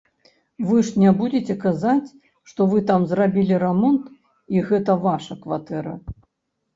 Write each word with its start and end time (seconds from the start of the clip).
Вы 0.67 0.75
ж 0.85 1.01
не 1.01 1.09
будзеце 1.17 1.55
казаць, 1.65 2.09
што 2.51 2.65
вы 2.71 2.81
там 2.91 3.05
зрабілі 3.11 3.59
рамонт 3.65 4.07
і 4.55 4.65
гэта 4.71 4.97
ваша 5.05 5.37
кватэра. 5.45 5.93